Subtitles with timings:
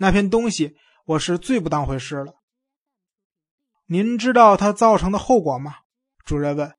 [0.00, 2.34] 那篇东西我是最不当回事了。
[3.86, 5.74] 您知道它造成的后果吗？
[6.24, 6.72] 主任问。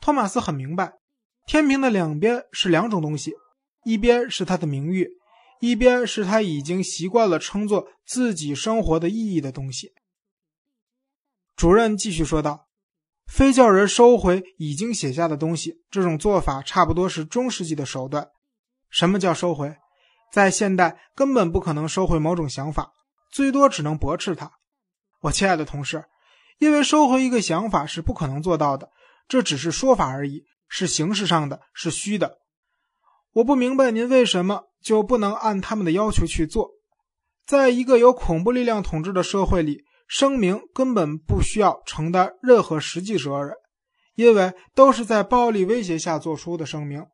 [0.00, 0.94] 托马斯很明白，
[1.46, 3.34] 天平的两边是两种东西，
[3.84, 5.08] 一边是他的名誉，
[5.60, 9.92] 一边是他已经习惯了称作自己生活的意义的东西。
[11.54, 12.68] 主任继续说道
[13.26, 18.30] ：“非叫人收回已经写下的东西，这种做法差不多是中世纪的手段。
[18.90, 19.76] 什么叫收回？
[20.36, 22.92] 在现代根本不可能收回某种想法，
[23.32, 24.52] 最多只能驳斥它。”
[25.22, 26.04] 我亲爱的同事，
[26.58, 28.90] 因为收回一个想法是不可能做到的，
[29.26, 32.36] 这只是说法而已，是形式上的，是虚的。
[33.32, 36.68] 我不明白您为什么就不能按他们的要求去做。
[37.46, 43.54] 在一个有恐怖力量统治的社会里，声明根本不需要承担任何实际责任，
[44.14, 47.06] 因为都是在暴力威胁下做出的声明，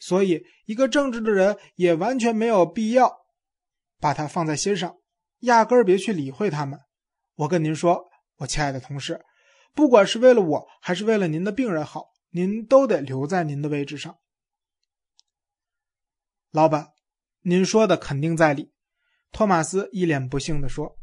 [0.00, 3.18] 所以一个正直的人也完全没有必要
[4.00, 4.96] 把它放在心上，
[5.40, 6.80] 压根儿别去理会他们。
[7.36, 9.20] 我跟您说，我亲爱的同事，
[9.74, 14.18] 不管是为了我还是为了您的病人好，您都得留在您的位置上。
[16.50, 16.88] 老板，
[17.42, 18.72] 您说的肯定在理。
[19.30, 20.96] 托马斯一脸不幸地说。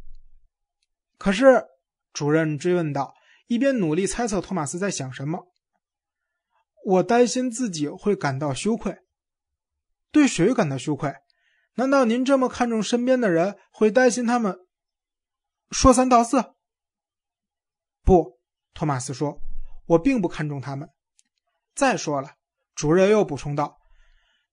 [1.17, 1.63] 可是，
[2.11, 3.13] 主任追问道，
[3.47, 5.47] 一边努力猜测托马斯在想什么。
[6.87, 8.99] 我担心自己会感到羞愧。
[10.09, 11.13] 对谁感到羞愧？
[11.75, 14.57] 难道您这么看重身边的人，会担心他们？
[15.69, 16.53] 说三道四，
[18.03, 18.39] 不，
[18.73, 19.41] 托马斯说
[19.87, 20.87] ：“我并不看重他们。”
[21.75, 22.35] 再说了，
[22.73, 23.79] 主任又补充道：“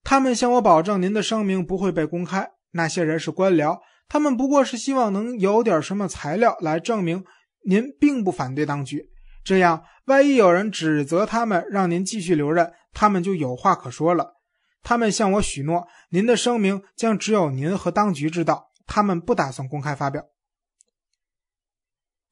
[0.03, 2.51] 他们向我保证，您的声明不会被公开。
[2.73, 7.25] 那些人是官僚，他们不过是希望能有点什么材料来证明
[7.65, 9.14] 您并不反对当局。
[9.45, 14.41] 这样，万一有人指责他们，让您继续留任，他们就有话可说了。
[14.83, 20.25] 他们向我许诺，您的声明将只有您和当局知道，他们不打算公开发表。”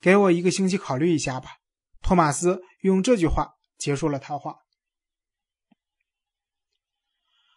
[0.00, 1.50] 给我一个星期考虑一下吧，
[2.02, 4.56] 托马斯用这句话结束了谈话。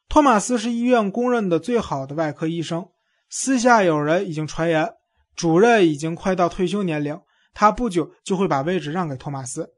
[0.07, 2.89] 托马斯是医院公认的最好的外科医生，
[3.29, 4.93] 私下有人已经传言，
[5.35, 7.19] 主任已经快到退休年龄，
[7.55, 9.71] 他不久就会把位置让给托马斯。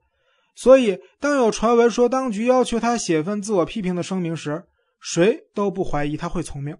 [0.54, 4.66] 所以，当有传闻说当局要求他写份自我批评的声明时，
[5.00, 6.76] 谁都不怀疑他会从命。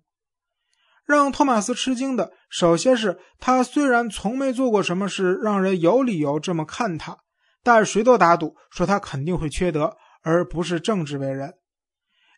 [1.06, 7.20] 让托马斯吃惊的，首先是他虽然从没做过什么事让人有理由这么看他，
[7.64, 11.54] 但谁都打赌说他肯定会缺德，而不是正直为人。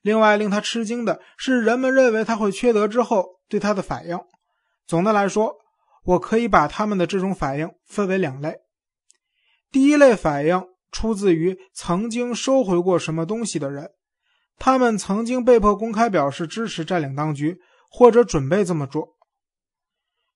[0.01, 4.19] 另外，令他吃惊的是，人们认为他会缺德之后对他的反应。
[4.85, 5.55] 总的来说，
[6.09, 8.59] 我可以把他们的这种反应分为两类：
[9.71, 13.89] 第一类反应出自于曾经收回过什么东西的人，
[14.57, 17.57] 他们曾经被迫公开表示支持占领当局。
[17.91, 19.17] 或者准备这么做。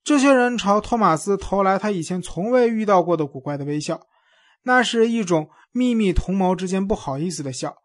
[0.03, 4.01] 这些人朝托马斯投来他以前从未遇到过的古怪的微笑，
[4.63, 7.75] 那是一种秘密同谋之间不好意思的笑，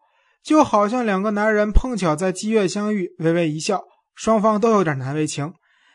[0.42, 3.84] 就好像两个男人碰巧在妓院相遇，微微一笑，
[4.14, 5.52] 双方都有点难为情，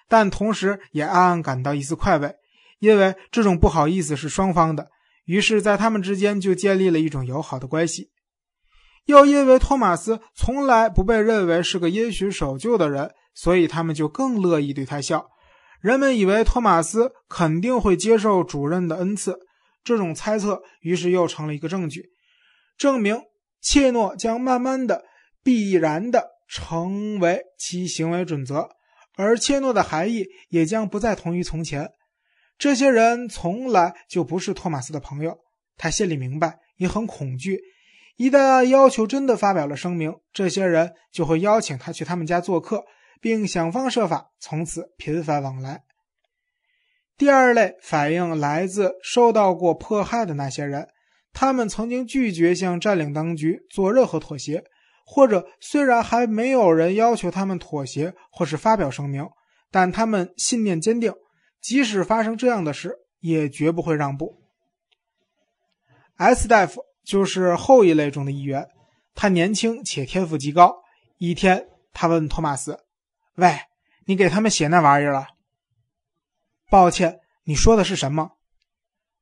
[0.08, 2.36] 但同时也暗暗感到一丝快慰，
[2.80, 4.90] 因为这种不好意思是双方的，
[5.26, 8.12] 于是，在他们之间就建立了一种友好的关系。
[9.06, 13.12] 又因为托马斯从来不被认为是个因循守旧的人。
[13.36, 15.28] 所以他们就更乐意对他笑。
[15.82, 19.40] 人们以为托马斯肯定会接受主任的恩赐，
[19.84, 22.12] 这种猜测于是又成了一个证据，
[22.78, 23.20] 证明
[23.60, 25.04] 切诺将慢慢的、
[25.44, 28.70] 必然的成为其行为准则，
[29.16, 31.90] 而切诺的含义也将不再同于从前。
[32.58, 35.38] 这些人从来就不是托马斯的朋友，
[35.78, 37.60] 他心里明白，也很恐惧。
[38.18, 42.84] 一旦要求真的发表了声明，这些人就会邀请他去他们家做客。
[43.22, 45.84] 并想方设法从此频繁往来。
[47.18, 50.90] 第二类反应来自受到过迫害的那些人，
[51.32, 54.66] 他们曾经拒绝向占领当局做任何妥协，
[55.06, 59.28] 或者虽然还没有人要求他们妥协或是发表声明，
[59.70, 61.14] 但他们信念坚定，
[61.62, 64.42] 即使发生这样的事，也绝不会让步。
[66.16, 68.68] S 大夫就是后一类中的一员，
[69.14, 70.82] 他年轻且天赋极高。
[71.18, 72.80] 一天，他问托马斯。
[73.36, 73.60] 喂，
[74.06, 75.28] 你给他们写那玩意儿了？
[76.70, 78.32] 抱歉，你说的是什么？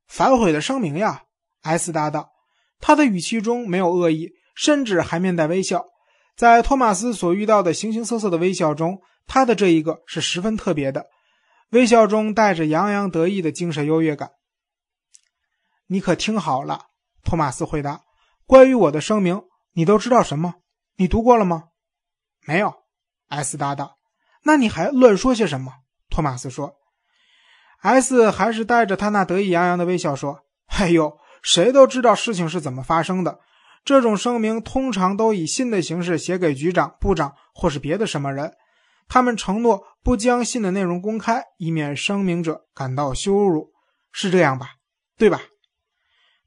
[0.07, 1.24] 反悔的声明呀
[1.62, 2.31] ！S 答道，
[2.80, 5.88] 他的语气中没有恶意，甚至还面带微笑。
[6.36, 11.08] 在托马斯所遇到的形形色色的微笑中，他的这一个是十分特别的，
[11.72, 14.34] 微笑中带着洋洋得意的精神优越感。
[15.88, 16.86] 你可听好了，
[17.24, 18.02] 托马斯回答
[18.46, 19.42] ：“关于我的声明，
[19.74, 20.54] 你都知道什么？
[20.96, 21.69] 你读过了吗？”
[22.46, 22.72] 没有
[23.30, 23.98] ，S 答道。
[24.44, 25.74] 那你还乱说些什么？
[26.12, 26.75] 托马斯说
[27.81, 33.40] ：“S 还是带着他那得意洋洋的微笑说：“哎呦，谁都知道事情是怎么发生的。
[33.83, 38.54] 这种声明通常都以信的形式写给局长、部长或是别的什么人。
[39.07, 43.72] 他们承诺不将信的内容公开，以免声明者感到羞辱，
[44.12, 44.75] 是这样吧？
[45.18, 45.42] 对吧？”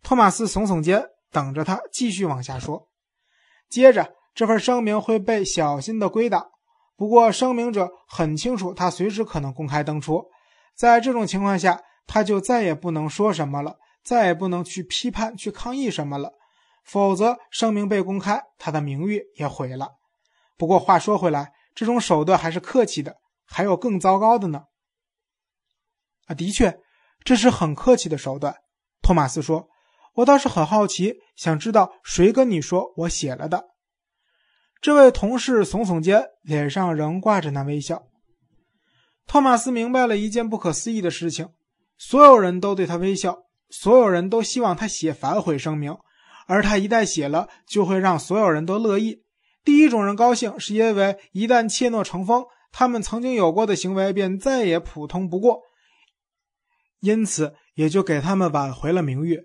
[0.03, 2.89] 托马斯耸耸肩，等着他继续往下说。
[3.69, 6.47] 接着，这份声明会被小心的归档。
[6.97, 10.25] 不过，声明者很清楚，他随时可能公开登出。
[10.77, 16.33] 在这种情况下，他就再也不能说什么了，再也不能去批判、去抗议什么了。
[16.85, 19.89] 否则，声明被公开，他的名誉也毁了。
[20.57, 24.65] 不过，话说回来，这种手段还是客气的，还有更糟糕的呢。
[26.27, 26.79] 啊，的确，
[27.25, 28.55] 这是很客气的手段。
[29.03, 29.69] 托马斯说
[30.15, 33.65] ：“我倒是很好奇，想知道谁跟你说我写了的。”
[34.81, 38.05] 这位同事耸耸肩，脸上仍挂着那微笑。
[39.27, 41.49] 托马斯明白了一件不可思议的事情：
[41.97, 45.97] 所有人都对他微笑，所有人都希望他写反悔声明，
[46.47, 49.23] 而他一旦写了，就会让所有人都乐意。
[49.65, 55.63] 第一种人高兴，是因为一旦怯懦成风，他们曾经有过的行为便再也普通不过，
[57.01, 59.41] 因此也就给他们挽回了名誉。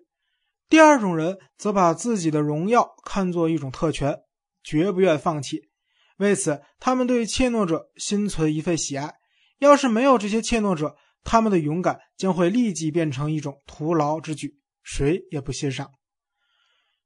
[0.67, 4.19] 第二种人则把自己的荣耀看作一种特权，
[4.63, 5.69] 绝不愿放弃。
[6.17, 9.15] 为此，他们对怯懦者心存一份喜爱。
[9.59, 15.89] 要是没有这些怯懦者，他们的勇敢将会立即变成一种徒劳之举，谁也不欣赏。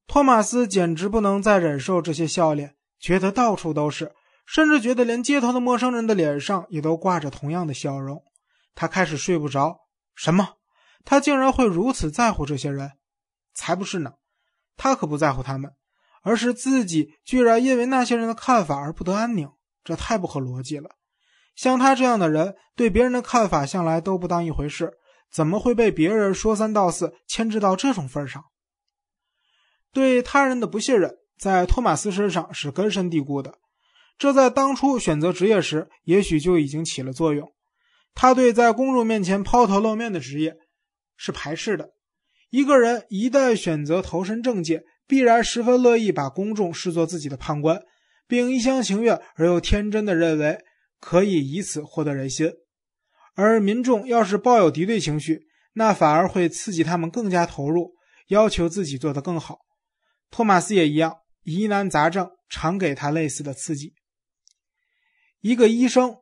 [0.07, 4.11] 托马斯简直不能再忍受这些笑脸，觉得到处都是，
[4.45, 8.21] 甚至觉得连街头的陌生人的脸上也都挂着同样的笑容。
[8.75, 9.79] 他开始睡不着。
[10.15, 10.57] 什么？
[11.05, 12.91] 他竟然会如此在乎这些人？
[13.53, 14.13] 才不是呢！
[14.77, 15.71] 他可不在乎他们，
[16.21, 19.49] 而是自己居然因为那些人的看法而不得安宁，
[19.83, 20.91] 这太不合逻辑了。
[21.55, 24.93] 像他这样的人，对别人的看法向来都不当一回事，
[25.31, 28.43] 怎么会被别人说三道四牵制到这种份上？
[29.93, 33.59] 对他人的不信任，在托马斯身上是根深蒂固的，
[34.17, 37.53] 这在当初选择职业时，也许就已经起了作用。
[38.13, 40.55] 他对在公众面前抛头露面的职业
[41.15, 41.91] 是排斥的。
[42.49, 47.81] 一个人一旦选择投身政界，必然十分乐意把公众视作自己的判官，
[48.27, 50.57] 并一厢情愿而又天真的认为。
[51.05, 52.49] 可以以此获得人心，
[53.35, 55.41] 而民众要是抱有敌对情绪，
[55.73, 57.93] 那反而会刺激他们更加投入，
[58.29, 59.59] 要求自己做得更好。
[60.33, 63.93] 托马斯也一样，疑难杂症常给他类似的刺激。
[65.41, 66.17] 一个医生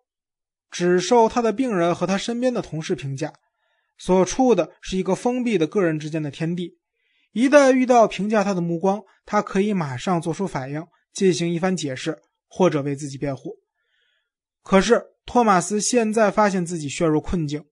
[0.70, 3.32] 只受他的病人和他身边的同事评价，
[3.98, 6.78] 所处的是一个封闭的个人之间的天地。
[7.32, 12.20] 一旦遇到评价他的目光，他可以马上做出反应，进行一番解释，
[12.50, 13.60] 或者为自己辩护。
[14.62, 17.64] 可是，托马斯现在发现自己陷入困境，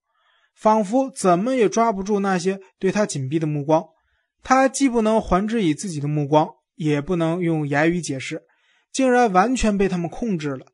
[0.56, 3.85] 仿佛怎么也抓不住那些对他紧闭的目光。
[4.44, 8.44] 他既不能还之以自己的目光，也不能用言语解释，
[8.91, 10.68] 竟然完全被他们控制了。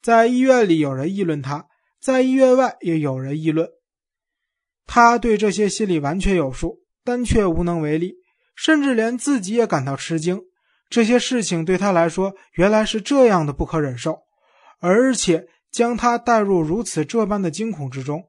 [0.00, 1.66] 在医院里，有人议论他；
[2.00, 3.68] 在医院外，也有人议论。
[4.86, 8.14] 他对这些心里完全有数，但却无能为力，
[8.54, 10.40] 甚至连自己也感到吃惊。
[10.88, 14.20] 这些事情对他来说，原来是这样的不可忍受。
[14.80, 18.24] 而且将他带入如此这般的惊恐之中，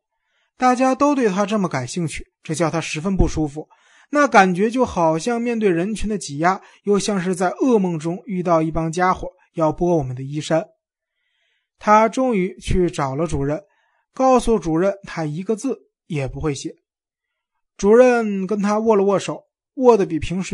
[0.58, 3.68] 大家都对他这么感兴趣，这叫他十分不舒服。
[4.14, 10.66] 那感觉就好像面对人群的挤压，又像是在噩梦中遇到一帮家伙要剥我们的衣衫。
[11.80, 13.64] 他终于去找了主任，
[14.14, 16.76] 告诉主任他一个字也不会写。
[17.78, 20.50] 主任跟他握了握手，握得比平时。